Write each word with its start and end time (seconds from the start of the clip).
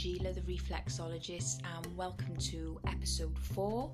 Gila, 0.00 0.32
the 0.32 0.40
reflexologist, 0.40 1.60
and 1.76 1.94
welcome 1.94 2.34
to 2.36 2.80
episode 2.86 3.38
four 3.38 3.90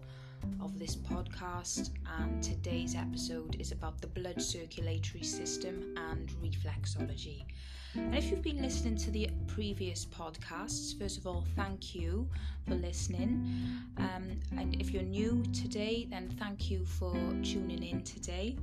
of 0.61 0.79
this 0.79 0.95
podcast. 0.95 1.91
And 2.21 2.41
today's 2.41 2.95
episode 2.95 3.57
is 3.59 3.73
about 3.73 4.01
the 4.01 4.07
blood 4.07 4.41
circulatory 4.41 5.25
system 5.25 5.97
and 5.97 6.29
reflexology. 6.41 7.43
And 7.97 8.15
if 8.15 8.31
you've 8.31 8.43
been 8.43 8.63
listening 8.63 8.95
to 8.99 9.11
the 9.11 9.31
previous 9.49 10.07
podcasts, 10.07 10.97
first 10.97 11.19
of 11.19 11.27
all, 11.27 11.45
thank 11.57 11.93
you 11.93 12.29
for 12.69 12.77
listening. 12.77 13.83
Um, 13.97 14.41
and 14.57 14.81
if 14.81 14.93
you're 14.93 15.03
new 15.03 15.43
today, 15.53 16.07
then 16.09 16.29
thank 16.39 16.71
you 16.71 16.85
for 16.85 17.15
tuning 17.43 17.83
in 17.83 18.05
today. 18.05 18.57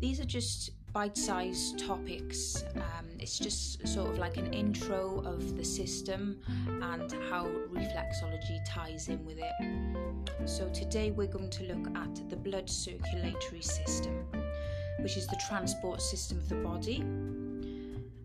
These 0.00 0.18
are 0.18 0.24
just 0.24 0.72
bite 0.94 1.18
sized 1.18 1.76
topics. 1.80 2.62
Um, 2.76 3.06
it's 3.18 3.36
just 3.36 3.86
sort 3.86 4.10
of 4.10 4.18
like 4.18 4.36
an 4.36 4.54
intro 4.54 5.24
of 5.26 5.56
the 5.56 5.64
system 5.64 6.38
and 6.68 7.12
how 7.28 7.46
reflexology 7.72 8.60
ties 8.64 9.08
in 9.08 9.24
with 9.24 9.38
it. 9.38 10.48
So, 10.48 10.68
today 10.68 11.10
we're 11.10 11.26
going 11.26 11.50
to 11.50 11.64
look 11.64 11.88
at 11.96 12.30
the 12.30 12.36
blood 12.36 12.70
circulatory 12.70 13.60
system, 13.60 14.24
which 15.00 15.16
is 15.16 15.26
the 15.26 15.40
transport 15.48 16.00
system 16.00 16.38
of 16.38 16.48
the 16.48 16.56
body. 16.56 17.04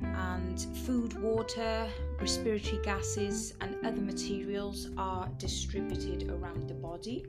And 0.02 0.62
food, 0.86 1.20
water, 1.20 1.88
respiratory 2.22 2.84
gases, 2.84 3.56
and 3.62 3.84
other 3.84 4.02
materials 4.02 4.90
are 4.96 5.28
distributed 5.40 6.30
around 6.30 6.70
the 6.70 6.76
body. 6.76 7.26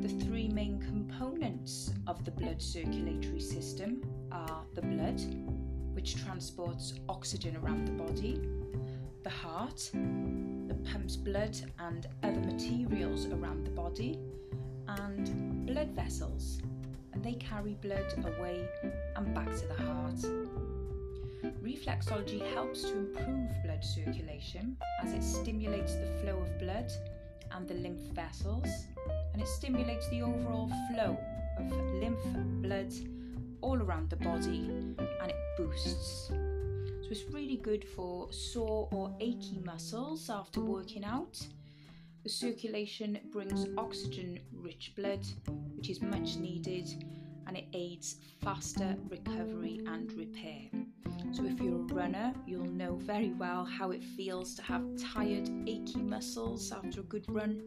The 0.00 0.08
three 0.08 0.48
main 0.48 0.80
components 0.80 1.92
of 2.06 2.24
the 2.24 2.30
blood 2.30 2.62
circulatory 2.62 3.40
system 3.40 4.02
are 4.32 4.62
the 4.74 4.82
blood, 4.82 5.20
which 5.94 6.16
transports 6.24 6.94
oxygen 7.08 7.56
around 7.56 7.86
the 7.86 7.92
body, 7.92 8.40
the 9.22 9.30
heart, 9.30 9.90
that 9.92 10.84
pumps 10.84 11.16
blood 11.16 11.56
and 11.78 12.06
other 12.22 12.40
materials 12.40 13.26
around 13.26 13.64
the 13.64 13.70
body, 13.70 14.18
and 14.86 15.66
blood 15.66 15.90
vessels, 15.90 16.60
and 17.12 17.22
they 17.22 17.34
carry 17.34 17.74
blood 17.82 18.06
away 18.38 18.66
and 19.16 19.34
back 19.34 19.46
to 19.46 19.66
the 19.66 19.74
heart. 19.74 20.24
Reflexology 21.62 22.40
helps 22.54 22.82
to 22.82 22.96
improve 22.96 23.50
blood 23.64 23.84
circulation 23.84 24.76
as 25.02 25.12
it 25.12 25.22
stimulates 25.22 25.94
the 25.94 26.06
flow 26.22 26.38
of 26.38 26.58
blood 26.58 26.90
and 27.52 27.68
the 27.68 27.74
lymph 27.74 28.00
vessels 28.14 28.68
and 29.32 29.42
it 29.42 29.48
stimulates 29.48 30.08
the 30.10 30.22
overall 30.22 30.70
flow 30.90 31.16
of 31.58 31.72
lymph 32.00 32.18
blood 32.62 32.92
all 33.60 33.80
around 33.80 34.10
the 34.10 34.16
body 34.16 34.68
and 34.68 35.30
it 35.30 35.36
boosts. 35.56 36.28
So 36.28 37.08
it's 37.10 37.24
really 37.30 37.56
good 37.56 37.84
for 37.84 38.32
sore 38.32 38.88
or 38.92 39.14
achy 39.20 39.60
muscles 39.64 40.28
after 40.30 40.60
working 40.60 41.04
out. 41.04 41.40
The 42.22 42.28
circulation 42.28 43.18
brings 43.32 43.66
oxygen 43.78 44.40
rich 44.52 44.92
blood, 44.96 45.26
which 45.76 45.88
is 45.88 46.02
much 46.02 46.36
needed, 46.36 46.88
and 47.46 47.56
it 47.56 47.66
aids 47.72 48.16
faster 48.42 48.96
recovery 49.08 49.80
and 49.86 50.12
repair. 50.12 50.62
So, 51.32 51.44
if 51.44 51.60
you're 51.60 51.80
a 51.80 51.94
runner, 51.94 52.34
you'll 52.46 52.64
know 52.64 52.96
very 52.96 53.30
well 53.30 53.64
how 53.64 53.90
it 53.90 54.02
feels 54.02 54.54
to 54.56 54.62
have 54.62 54.82
tired, 54.96 55.48
achy 55.66 56.02
muscles 56.02 56.72
after 56.72 57.00
a 57.00 57.04
good 57.04 57.24
run 57.28 57.62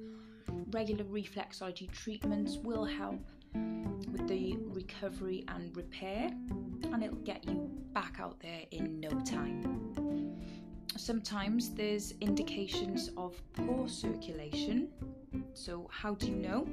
regular 0.72 1.04
reflexology 1.06 1.92
treatments 1.92 2.58
will 2.58 2.86
help 2.86 3.20
with 3.54 4.28
the 4.28 4.58
recovery 4.68 5.44
and 5.48 5.76
repair, 5.76 6.32
and 6.92 7.04
it'll 7.04 7.18
get 7.18 7.46
you 7.46 7.70
back 7.94 8.18
out 8.20 8.40
there 8.40 8.62
in 8.72 9.00
no 9.00 9.10
time. 9.22 9.82
Sometimes 10.98 11.74
there's 11.74 12.14
indications 12.22 13.10
of 13.18 13.42
poor 13.54 13.88
circulation. 13.88 14.90
So, 15.54 15.90
how 15.92 16.16
do 16.16 16.28
you 16.28 16.36
know 16.36 16.68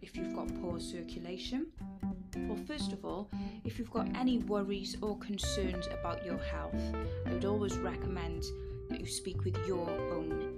if 0.00 0.16
you've 0.16 0.34
got 0.34 0.48
poor 0.62 0.80
circulation? 0.80 1.66
Well, 2.36 2.58
first 2.66 2.92
of 2.92 3.04
all, 3.04 3.30
if 3.64 3.78
you've 3.78 3.90
got 3.90 4.08
any 4.16 4.38
worries 4.38 4.96
or 5.02 5.18
concerns 5.18 5.86
about 5.88 6.24
your 6.24 6.38
health, 6.38 6.80
I 7.26 7.32
would 7.32 7.44
always 7.44 7.76
recommend 7.78 8.44
that 8.88 9.00
you 9.00 9.06
speak 9.06 9.44
with 9.44 9.56
your 9.66 9.88
own. 9.88 10.49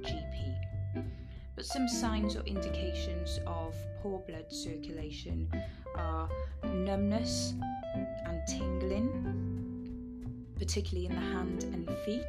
But 1.62 1.68
some 1.68 1.86
signs 1.86 2.34
or 2.34 2.40
indications 2.40 3.38
of 3.46 3.76
poor 4.02 4.18
blood 4.26 4.46
circulation 4.50 5.48
are 5.96 6.28
numbness 6.64 7.54
and 8.26 8.40
tingling, 8.48 10.26
particularly 10.58 11.06
in 11.06 11.14
the 11.14 11.20
hand 11.20 11.62
and 11.62 11.88
feet, 11.98 12.26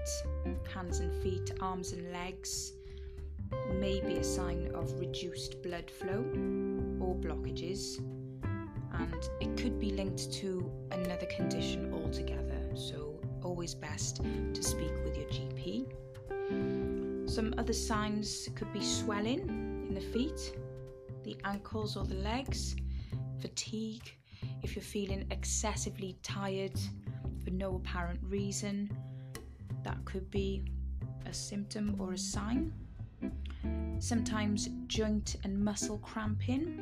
hands 0.71 0.99
and 0.99 1.11
feet, 1.23 1.51
arms 1.61 1.93
and 1.93 2.11
legs, 2.11 2.73
may 3.71 3.99
be 4.01 4.17
a 4.17 4.23
sign 4.23 4.69
of 4.75 4.93
reduced 4.99 5.63
blood 5.63 5.89
flow 5.89 6.23
or 6.99 7.15
blockages, 7.15 7.97
and 8.93 9.29
it 9.41 9.57
could 9.57 9.79
be 9.79 9.93
linked 9.93 10.31
to 10.33 10.71
another 10.91 11.25
condition 11.25 11.91
altogether. 11.91 12.61
So, 12.75 13.19
always 13.41 13.73
best 13.73 14.17
to 14.17 14.61
speak 14.61 14.93
with 15.03 15.17
your 15.17 15.27
GP. 15.29 17.12
Some 17.25 17.53
other 17.57 17.73
signs 17.73 18.49
could 18.55 18.71
be 18.73 18.81
swelling 18.81 19.39
in 19.87 19.93
the 19.93 20.01
feet, 20.01 20.57
the 21.23 21.37
ankles 21.45 21.95
or 21.97 22.05
the 22.05 22.15
legs, 22.15 22.75
fatigue, 23.39 24.15
if 24.61 24.75
you're 24.75 24.83
feeling 24.83 25.25
excessively 25.31 26.17
tired 26.21 26.77
for 27.43 27.51
no 27.51 27.75
apparent 27.75 28.19
reason, 28.23 28.95
that 29.83 30.03
could 30.05 30.29
be 30.29 30.65
a 31.25 31.33
symptom 31.33 31.95
or 31.99 32.13
a 32.13 32.17
sign. 32.17 32.73
Sometimes 33.99 34.69
joint 34.87 35.37
and 35.43 35.57
muscle 35.63 35.99
cramping, 35.99 36.79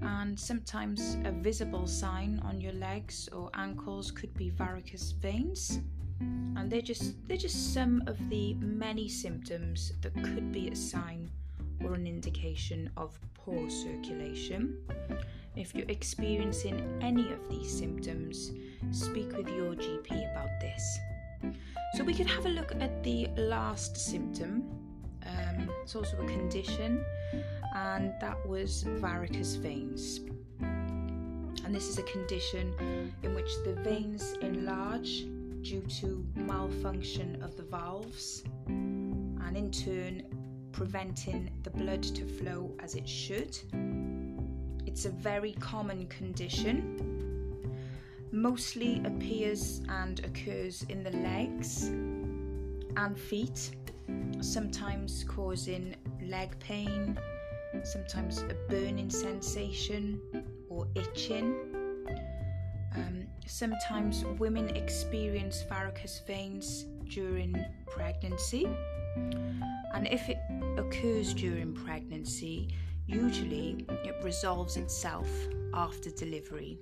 and 0.00 0.38
sometimes 0.38 1.18
a 1.24 1.32
visible 1.32 1.86
sign 1.86 2.40
on 2.42 2.60
your 2.60 2.72
legs 2.72 3.28
or 3.28 3.50
ankles 3.54 4.10
could 4.10 4.32
be 4.34 4.50
varicose 4.50 5.12
veins 5.12 5.80
and 6.20 6.70
they're 6.70 6.82
just 6.82 7.14
they're 7.26 7.36
just 7.36 7.72
some 7.72 8.02
of 8.06 8.16
the 8.28 8.54
many 8.54 9.08
symptoms 9.08 9.92
that 10.02 10.14
could 10.22 10.52
be 10.52 10.68
a 10.68 10.76
sign 10.76 11.30
or 11.82 11.94
an 11.94 12.06
indication 12.06 12.90
of 12.96 13.18
poor 13.34 13.70
circulation. 13.70 14.76
If 15.56 15.74
you're 15.74 15.88
experiencing 15.88 16.98
any 17.00 17.32
of 17.32 17.48
these 17.48 17.76
symptoms, 17.76 18.52
speak 18.92 19.36
with 19.36 19.48
your 19.48 19.74
GP 19.74 20.30
about 20.30 20.50
this. 20.60 20.98
So 21.94 22.04
we 22.04 22.14
could 22.14 22.28
have 22.28 22.46
a 22.46 22.50
look 22.50 22.72
at 22.80 23.02
the 23.02 23.28
last 23.36 23.96
symptom. 23.96 24.62
Um, 25.26 25.70
it's 25.82 25.96
also 25.96 26.16
a 26.18 26.26
condition, 26.26 27.04
and 27.74 28.12
that 28.20 28.46
was 28.46 28.84
varicose 28.84 29.54
veins. 29.54 30.20
And 30.60 31.74
this 31.74 31.88
is 31.88 31.98
a 31.98 32.02
condition 32.02 32.74
in 33.22 33.34
which 33.34 33.50
the 33.64 33.74
veins 33.82 34.34
enlarge 34.40 35.24
due 35.62 35.82
to 35.82 36.24
malfunction 36.34 37.42
of 37.42 37.56
the 37.56 37.62
valves 37.62 38.44
and 38.66 39.56
in 39.56 39.70
turn 39.70 40.22
preventing 40.72 41.50
the 41.62 41.70
blood 41.70 42.02
to 42.02 42.24
flow 42.24 42.70
as 42.80 42.94
it 42.94 43.08
should. 43.08 43.58
It's 44.86 45.04
a 45.04 45.10
very 45.10 45.52
common 45.52 46.06
condition, 46.06 46.98
mostly 48.32 49.02
appears 49.04 49.82
and 49.88 50.20
occurs 50.24 50.84
in 50.88 51.02
the 51.02 51.10
legs 51.10 51.88
and 52.96 53.18
feet, 53.18 53.70
sometimes 54.40 55.24
causing 55.28 55.94
leg 56.22 56.58
pain, 56.60 57.18
sometimes 57.84 58.42
a 58.42 58.54
burning 58.68 59.10
sensation 59.10 60.20
or 60.68 60.86
itching 60.94 61.54
um, 62.96 63.19
sometimes 63.46 64.24
women 64.38 64.68
experience 64.76 65.62
varicose 65.68 66.20
veins 66.26 66.84
during 67.08 67.54
pregnancy, 67.86 68.68
and 69.94 70.06
if 70.06 70.28
it 70.28 70.38
occurs 70.78 71.34
during 71.34 71.74
pregnancy, 71.74 72.68
usually 73.06 73.84
it 73.88 74.16
resolves 74.22 74.76
itself 74.76 75.28
after 75.74 76.10
delivery. 76.10 76.78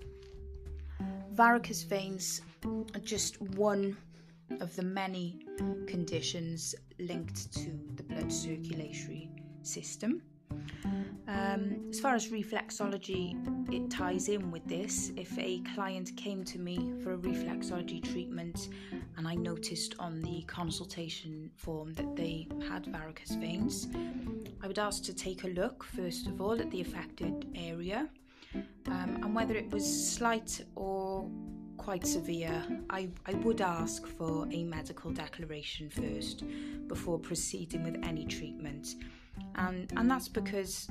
Varicose 1.33 1.85
veins 1.85 2.43
are 2.65 3.01
just 3.01 3.41
one 3.41 3.97
of 4.61 4.75
the 4.77 4.83
many 4.83 5.41
conditions 5.87 6.75
linked 6.99 7.53
to 7.53 7.71
the 7.97 8.03
blood 8.03 8.33
circulatory 8.33 9.31
system. 9.63 10.23
Um, 11.29 11.89
as 11.91 12.01
far 12.01 12.15
as 12.15 12.29
reflexology, 12.29 13.37
it 13.71 13.91
ties 13.91 14.29
in 14.29 14.51
with 14.51 14.67
this. 14.67 15.13
If 15.15 15.39
a 15.39 15.61
client 15.75 16.17
came 16.17 16.43
to 16.45 16.59
me 16.59 16.95
for 17.03 17.13
a 17.13 17.19
reflexology 17.19 18.03
treatment 18.03 18.71
and 19.19 19.29
I 19.29 19.35
noticed 19.35 19.95
on 19.99 20.23
the 20.23 20.43
consultation 20.47 21.51
form 21.55 21.93
that 21.95 22.17
they 22.17 22.49
had 22.67 22.87
varicose 22.87 23.33
veins, 23.33 23.89
I 24.63 24.67
would 24.67 24.79
ask 24.79 25.05
to 25.05 25.15
take 25.15 25.45
a 25.45 25.49
look, 25.49 25.85
first 25.85 26.27
of 26.29 26.41
all, 26.41 26.59
at 26.59 26.71
the 26.71 26.81
affected 26.81 27.47
area 27.55 28.09
um, 28.87 29.21
and 29.23 29.35
whether 29.35 29.55
it 29.55 29.71
was 29.71 29.85
slight 29.85 30.65
or 30.77 31.29
quite 31.77 32.07
severe, 32.07 32.65
I, 32.89 33.11
I 33.27 33.35
would 33.35 33.61
ask 33.61 34.07
for 34.07 34.49
a 34.51 34.65
medical 34.65 35.11
declaration 35.11 35.91
first 35.91 36.45
before 36.87 37.19
proceeding 37.19 37.85
with 37.85 38.03
any 38.03 38.25
treatment. 38.25 38.95
And, 39.57 39.93
and 39.97 40.11
that's 40.11 40.29
because 40.29 40.89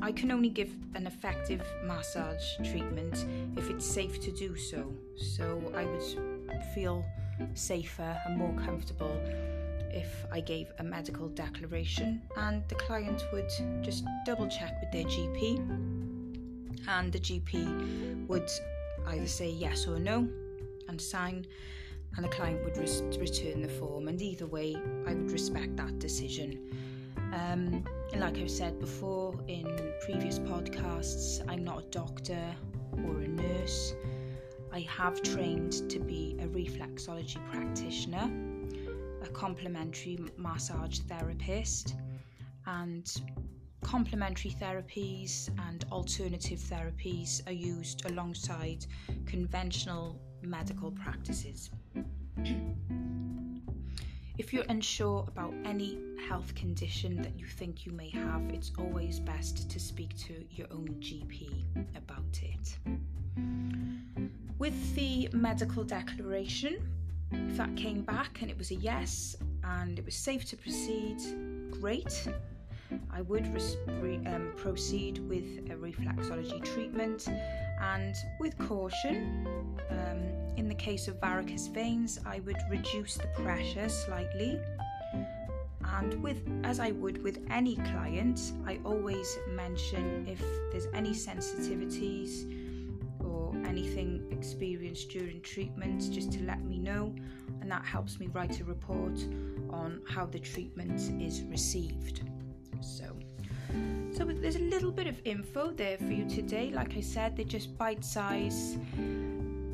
I 0.00 0.12
can 0.12 0.30
only 0.30 0.48
give 0.48 0.70
an 0.94 1.06
effective 1.06 1.62
massage 1.84 2.44
treatment 2.70 3.26
if 3.56 3.70
it's 3.70 3.86
safe 3.86 4.20
to 4.20 4.30
do 4.30 4.56
so. 4.56 4.92
So 5.16 5.60
I 5.74 5.84
would 5.84 6.64
feel 6.74 7.04
safer 7.54 8.16
and 8.26 8.36
more 8.36 8.54
comfortable 8.64 9.20
if 9.90 10.26
I 10.30 10.40
gave 10.40 10.70
a 10.78 10.84
medical 10.84 11.28
declaration 11.28 12.22
and 12.36 12.62
the 12.68 12.74
client 12.74 13.24
would 13.32 13.50
just 13.82 14.04
double 14.26 14.48
check 14.48 14.78
with 14.80 14.92
their 14.92 15.04
GP 15.04 15.58
and 16.88 17.12
the 17.12 17.18
GP 17.18 18.26
would 18.26 18.50
either 19.08 19.26
say 19.26 19.50
yes 19.50 19.86
or 19.86 19.98
no 19.98 20.28
and 20.88 21.00
sign 21.00 21.46
and 22.16 22.24
the 22.24 22.28
client 22.28 22.62
would 22.64 22.76
res- 22.76 23.02
return 23.18 23.62
the 23.62 23.68
form 23.68 24.08
and 24.08 24.20
either 24.20 24.46
way 24.46 24.76
I 25.06 25.14
would 25.14 25.30
respect 25.30 25.76
that 25.76 25.98
decision. 25.98 26.70
Um, 27.32 27.84
like 28.16 28.38
I've 28.38 28.50
said 28.50 28.80
before 28.80 29.34
in 29.48 29.92
previous 30.00 30.38
podcasts, 30.38 31.44
I'm 31.48 31.64
not 31.64 31.78
a 31.84 31.86
doctor 31.90 32.54
or 33.04 33.20
a 33.20 33.28
nurse. 33.28 33.94
I 34.72 34.80
have 34.80 35.22
trained 35.22 35.90
to 35.90 35.98
be 35.98 36.36
a 36.40 36.46
reflexology 36.46 37.38
practitioner 37.50 38.30
a 39.22 39.26
complementary 39.28 40.18
massage 40.36 40.98
therapist, 41.00 41.94
and 42.66 43.10
complementary 43.82 44.50
therapies 44.50 45.48
and 45.68 45.84
alternative 45.90 46.58
therapies 46.58 47.46
are 47.46 47.52
used 47.52 48.04
alongside 48.06 48.86
conventional 49.26 50.20
medical 50.42 50.90
practices. 50.90 51.70
if 54.38 54.52
you're 54.52 54.64
unsure 54.68 55.24
about 55.26 55.52
any 55.64 55.98
health 56.28 56.54
condition 56.54 57.20
that 57.22 57.36
you 57.36 57.44
think 57.44 57.84
you 57.84 57.90
may 57.90 58.08
have, 58.08 58.40
it's 58.50 58.70
always 58.78 59.18
best 59.18 59.68
to 59.68 59.80
speak 59.80 60.16
to 60.16 60.44
your 60.52 60.68
own 60.70 60.88
GP 61.00 61.50
about 61.96 62.40
it. 62.42 62.78
With 64.58 64.94
the 64.94 65.28
medical 65.32 65.82
declaration, 65.82 66.88
if 67.32 67.56
that 67.56 67.74
came 67.76 68.02
back 68.02 68.40
and 68.40 68.50
it 68.50 68.56
was 68.56 68.70
a 68.70 68.76
yes 68.76 69.36
and 69.64 69.98
it 69.98 70.04
was 70.04 70.14
safe 70.14 70.44
to 70.46 70.56
proceed, 70.56 71.18
great. 71.72 72.28
I 73.10 73.22
would 73.22 73.46
re- 74.00 74.20
um, 74.26 74.52
proceed 74.56 75.18
with 75.28 75.68
a 75.70 75.74
reflexology 75.74 76.64
treatment 76.64 77.28
and 77.80 78.14
with 78.40 78.56
caution. 78.58 79.46
Um, 79.90 80.22
in 80.56 80.68
the 80.68 80.74
case 80.74 81.08
of 81.08 81.20
varicose 81.20 81.68
veins, 81.68 82.18
I 82.26 82.40
would 82.40 82.58
reduce 82.68 83.16
the 83.16 83.28
pressure 83.28 83.88
slightly. 83.88 84.60
And 85.84 86.22
with, 86.22 86.42
as 86.64 86.80
I 86.80 86.90
would 86.92 87.22
with 87.22 87.44
any 87.50 87.76
client, 87.76 88.52
I 88.66 88.78
always 88.84 89.38
mention 89.50 90.26
if 90.28 90.40
there's 90.70 90.86
any 90.94 91.10
sensitivities 91.10 92.54
or 93.20 93.54
anything 93.66 94.26
experienced 94.30 95.08
during 95.10 95.40
treatment 95.40 96.12
just 96.12 96.32
to 96.32 96.42
let 96.44 96.62
me 96.62 96.78
know, 96.78 97.14
and 97.60 97.70
that 97.70 97.84
helps 97.84 98.20
me 98.20 98.28
write 98.28 98.60
a 98.60 98.64
report 98.64 99.18
on 99.70 100.00
how 100.08 100.26
the 100.26 100.38
treatment 100.38 101.00
is 101.22 101.42
received. 101.44 102.22
So, 102.80 103.16
so 104.12 104.24
there's 104.24 104.56
a 104.56 104.60
little 104.60 104.90
bit 104.90 105.06
of 105.06 105.20
info 105.24 105.70
there 105.70 105.98
for 105.98 106.12
you 106.12 106.28
today. 106.28 106.70
Like 106.74 106.96
I 106.96 107.00
said, 107.00 107.36
they're 107.36 107.44
just 107.44 107.76
bite-sized 107.78 108.78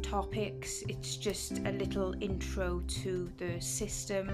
topics. 0.02 0.82
It's 0.88 1.16
just 1.16 1.58
a 1.64 1.72
little 1.72 2.14
intro 2.20 2.82
to 3.02 3.31
the 3.38 3.60
system 3.60 4.31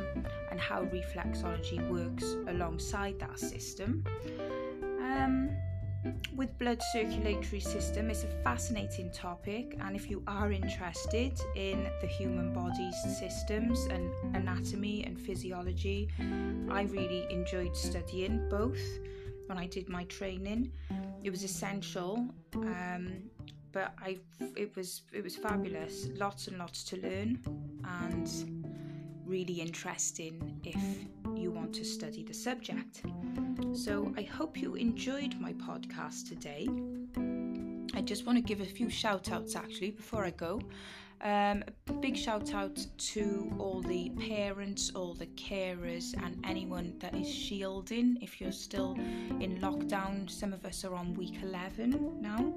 and 0.51 0.61
how 0.61 0.85
reflexology 0.87 1.89
works 1.89 2.37
alongside 2.49 3.19
that 3.21 3.39
system. 3.39 4.05
Um, 5.01 5.51
with 6.35 6.59
blood 6.59 6.81
circulatory 6.93 7.61
system 7.61 8.09
it's 8.09 8.25
a 8.25 8.43
fascinating 8.43 9.11
topic 9.13 9.77
and 9.81 9.95
if 9.95 10.09
you 10.09 10.23
are 10.27 10.51
interested 10.51 11.39
in 11.57 11.91
the 12.01 12.07
human 12.07 12.55
body's 12.55 12.97
systems 13.19 13.85
and 13.87 14.11
anatomy 14.35 15.05
and 15.05 15.21
physiology 15.21 16.09
i 16.71 16.83
really 16.83 17.27
enjoyed 17.31 17.77
studying 17.77 18.49
both 18.49 18.81
when 19.51 19.59
i 19.59 19.67
did 19.67 19.89
my 19.89 20.05
training 20.05 20.73
it 21.25 21.31
was 21.31 21.43
essential 21.45 22.13
um, 22.55 23.05
but 23.73 23.93
i 24.01 24.19
it 24.57 24.75
was 24.77 25.03
it 25.13 25.23
was 25.23 25.37
fabulous 25.37 26.09
lots 26.25 26.49
and 26.49 26.57
lots 26.59 26.83
to 26.85 26.97
learn 27.09 27.39
and 28.03 28.29
really 29.31 29.61
interesting 29.61 30.61
if 30.65 30.83
you 31.37 31.53
want 31.53 31.73
to 31.73 31.85
study 31.85 32.25
the 32.25 32.35
subject. 32.35 33.03
So 33.73 34.13
I 34.17 34.23
hope 34.23 34.61
you 34.61 34.75
enjoyed 34.75 35.37
my 35.41 35.53
podcast 35.53 36.29
today. 36.29 36.69
I 37.95 38.01
just 38.03 38.27
want 38.27 38.37
to 38.39 38.43
give 38.43 38.61
a 38.61 38.65
few 38.65 38.91
shout 38.91 39.31
outs 39.31 39.55
actually 39.55 39.93
before 39.93 40.25
I 40.25 40.31
go. 40.31 40.61
Um, 41.23 41.65
a 41.89 41.93
big 41.93 42.17
shout 42.17 42.55
out 42.55 42.79
to 42.97 43.53
all 43.59 43.83
the 43.83 44.09
parents, 44.11 44.91
all 44.95 45.13
the 45.13 45.27
carers, 45.27 46.15
and 46.25 46.43
anyone 46.47 46.95
that 47.01 47.15
is 47.15 47.29
shielding 47.29 48.17
if 48.23 48.41
you're 48.41 48.53
still 48.53 48.93
in 49.41 49.59
lockdown. 49.61 50.31
Some 50.31 50.55
of 50.55 50.65
us 50.65 50.83
are 50.85 50.95
on 50.95 51.15
week 51.15 51.37
11 51.43 52.23
now. 52.23 52.55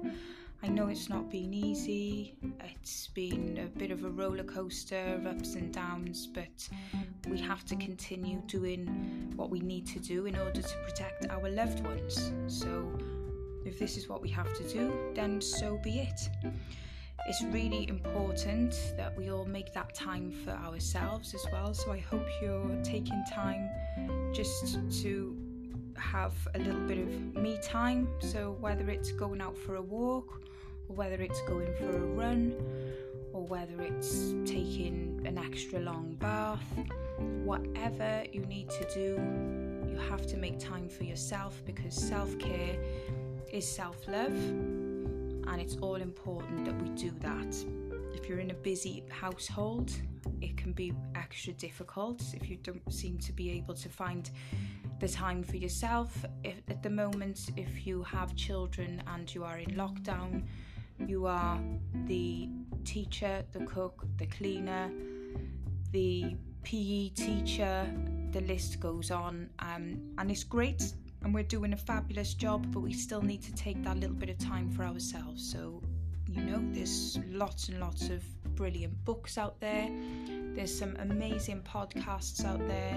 I 0.62 0.68
know 0.68 0.88
it's 0.88 1.10
not 1.10 1.30
been 1.30 1.52
easy, 1.52 2.36
it's 2.60 3.08
been 3.08 3.58
a 3.58 3.78
bit 3.78 3.90
of 3.90 4.02
a 4.04 4.08
roller 4.08 4.44
coaster 4.44 5.20
ups 5.28 5.56
and 5.56 5.70
downs, 5.70 6.26
but 6.26 6.66
we 7.28 7.38
have 7.38 7.66
to 7.66 7.76
continue 7.76 8.40
doing 8.46 9.30
what 9.36 9.50
we 9.50 9.60
need 9.60 9.86
to 9.88 9.98
do 9.98 10.24
in 10.24 10.38
order 10.38 10.62
to 10.62 10.76
protect 10.86 11.26
our 11.28 11.50
loved 11.50 11.84
ones. 11.84 12.32
So, 12.46 12.98
if 13.66 13.78
this 13.78 13.98
is 13.98 14.08
what 14.08 14.22
we 14.22 14.30
have 14.30 14.54
to 14.54 14.66
do, 14.66 14.90
then 15.14 15.42
so 15.42 15.76
be 15.82 16.00
it. 16.00 16.30
It's 17.26 17.42
really 17.42 17.88
important 17.88 18.94
that 18.96 19.16
we 19.16 19.30
all 19.30 19.46
make 19.46 19.72
that 19.72 19.94
time 19.94 20.30
for 20.30 20.50
ourselves 20.50 21.34
as 21.34 21.44
well. 21.52 21.72
So, 21.72 21.92
I 21.92 21.98
hope 21.98 22.26
you're 22.42 22.78
taking 22.82 23.24
time 23.32 23.70
just 24.32 24.78
to 25.02 25.36
have 25.96 26.34
a 26.54 26.58
little 26.58 26.82
bit 26.82 26.98
of 26.98 27.08
me 27.36 27.58
time. 27.62 28.08
So, 28.18 28.56
whether 28.60 28.90
it's 28.90 29.12
going 29.12 29.40
out 29.40 29.56
for 29.56 29.76
a 29.76 29.82
walk 29.82 30.42
or 30.88 30.96
whether 30.96 31.22
it's 31.22 31.40
going 31.42 31.72
for 31.78 31.96
a 31.96 32.00
run, 32.00 32.54
or 33.32 33.42
whether 33.46 33.80
it's 33.82 34.32
taking 34.44 35.20
an 35.26 35.38
extra 35.38 35.80
long 35.80 36.16
bath, 36.20 36.64
whatever 37.42 38.24
you 38.32 38.40
need 38.46 38.70
to 38.70 38.86
do, 38.94 39.20
you 39.90 39.96
have 40.08 40.26
to 40.26 40.36
make 40.36 40.58
time 40.58 40.88
for 40.88 41.04
yourself 41.04 41.60
because 41.66 41.94
self 41.94 42.38
care 42.38 42.76
is 43.52 43.68
self 43.68 43.96
love, 44.08 44.36
and 45.46 45.60
it's 45.60 45.76
all 45.76 45.96
important 45.96 46.64
that 46.64 46.80
we 46.82 46.88
do 46.90 47.10
that. 47.20 47.56
If 48.14 48.28
you're 48.28 48.38
in 48.38 48.50
a 48.50 48.54
busy 48.54 49.04
household, 49.10 49.92
it 50.40 50.56
can 50.56 50.72
be 50.72 50.92
extra 51.14 51.52
difficult 51.52 52.22
if 52.34 52.48
you 52.48 52.56
don't 52.56 52.92
seem 52.92 53.18
to 53.18 53.32
be 53.32 53.50
able 53.50 53.74
to 53.74 53.88
find 53.88 54.30
the 55.00 55.08
time 55.08 55.42
for 55.42 55.56
yourself. 55.56 56.24
If, 56.42 56.56
at 56.68 56.82
the 56.82 56.90
moment, 56.90 57.50
if 57.56 57.86
you 57.86 58.02
have 58.04 58.34
children 58.36 59.02
and 59.06 59.32
you 59.34 59.44
are 59.44 59.58
in 59.58 59.70
lockdown, 59.70 60.44
you 61.06 61.26
are 61.26 61.60
the 62.06 62.48
teacher, 62.84 63.44
the 63.52 63.64
cook, 63.66 64.06
the 64.16 64.26
cleaner, 64.26 64.90
the 65.92 66.36
PE 66.62 67.10
teacher, 67.10 67.92
the 68.32 68.40
list 68.42 68.80
goes 68.80 69.10
on. 69.10 69.50
Um, 69.58 70.00
and 70.18 70.30
it's 70.30 70.44
great, 70.44 70.94
and 71.24 71.32
we're 71.32 71.42
doing 71.42 71.72
a 71.72 71.76
fabulous 71.76 72.34
job, 72.34 72.70
but 72.70 72.80
we 72.80 72.92
still 72.92 73.22
need 73.22 73.42
to 73.42 73.54
take 73.54 73.82
that 73.82 73.98
little 73.98 74.14
bit 74.14 74.28
of 74.28 74.38
time 74.38 74.70
for 74.70 74.84
ourselves. 74.84 75.42
So, 75.42 75.82
you 76.28 76.42
know, 76.42 76.62
there's 76.70 77.18
lots 77.30 77.70
and 77.70 77.80
lots 77.80 78.10
of 78.10 78.22
brilliant 78.54 79.04
books 79.06 79.38
out 79.38 79.58
there. 79.58 79.88
There's 80.54 80.76
some 80.78 80.94
amazing 80.96 81.62
podcasts 81.62 82.44
out 82.44 82.60
there. 82.68 82.94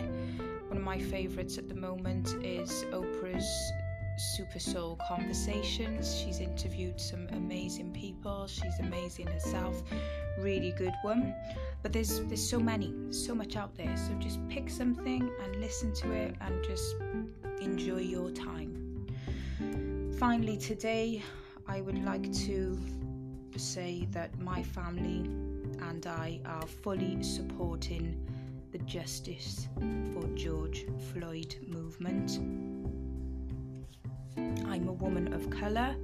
One 0.68 0.78
of 0.78 0.84
my 0.84 1.00
favourites 1.00 1.58
at 1.58 1.70
the 1.70 1.76
moment 1.76 2.36
is 2.44 2.84
Oprah's 2.92 3.72
Super 4.36 4.60
Soul 4.60 5.00
Conversations. 5.08 6.14
She's 6.14 6.42
interviewed 6.42 7.00
some 7.00 7.28
amazing 7.32 7.94
people. 7.94 8.46
She's 8.48 8.78
amazing 8.80 9.28
herself. 9.28 9.82
Really 10.40 10.74
good 10.78 10.94
one. 11.04 11.34
But 11.82 11.94
there's 11.94 12.20
there's 12.26 12.48
so 12.48 12.60
many, 12.60 12.94
so 13.12 13.34
much 13.34 13.56
out 13.56 13.76
there. 13.78 13.96
So 13.96 14.14
just 14.20 14.46
pick 14.50 14.70
something 14.70 15.32
and 15.44 15.56
listen 15.62 15.94
to 15.94 16.12
it 16.12 16.36
and 16.42 16.64
just 16.64 16.96
enjoy 17.62 18.02
your 18.02 18.32
time. 18.32 19.08
Finally 20.20 20.58
today, 20.58 21.24
I 21.68 21.82
would 21.82 22.04
like 22.04 22.32
to 22.48 22.80
say 23.56 24.08
that 24.12 24.40
my 24.40 24.64
family 24.64 25.30
and 25.82 26.06
I 26.06 26.40
are 26.46 26.68
fully 26.68 27.22
supporting 27.24 28.26
the 28.72 28.80
Justice 28.80 29.68
for 30.14 30.28
George 30.36 30.86
Floyd 31.12 31.56
movement 31.68 32.40
I'm 34.78 34.88
a 34.88 34.94
woman 34.94 35.34
of 35.34 35.50
colour. 35.50 35.96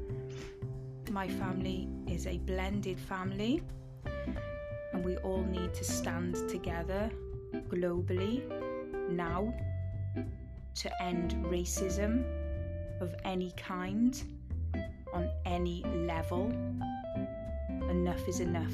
My 1.11 1.27
family 1.27 1.87
is 2.07 2.25
a 2.27 2.37
blended 2.39 2.99
family. 2.99 3.61
And 4.93 5.03
we 5.03 5.17
all 5.17 5.43
need 5.43 5.73
to 5.75 5.83
stand 5.83 6.35
together 6.49 7.11
globally 7.69 8.41
now 9.09 9.53
to 10.75 11.03
end 11.03 11.35
racism 11.45 12.23
of 13.01 13.13
any 13.25 13.51
kind 13.51 14.21
on 15.13 15.29
any 15.45 15.83
level. 15.83 16.51
Enough 17.89 18.27
is 18.27 18.39
enough. 18.39 18.73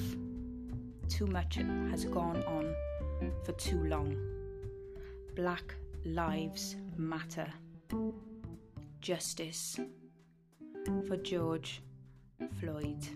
Too 1.07 1.27
much 1.27 1.55
has 1.89 2.05
gone 2.05 2.43
on 2.43 2.73
for 3.43 3.51
too 3.53 3.83
long. 3.85 4.15
Black 5.35 5.75
Lives 6.05 6.75
Matter. 6.97 7.47
Justice 9.01 9.79
for 11.07 11.17
George 11.17 11.81
Floyd. 12.59 13.07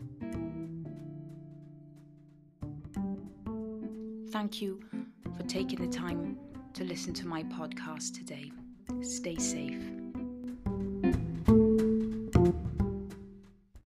Thank 4.32 4.62
you 4.62 4.82
for 5.38 5.44
taking 5.44 5.80
the 5.80 5.96
time 5.96 6.38
to 6.74 6.84
listen 6.84 7.14
to 7.14 7.28
my 7.28 7.44
podcast 7.44 8.16
today. 8.16 8.52
Stay 9.02 9.36
safe. 9.36 10.03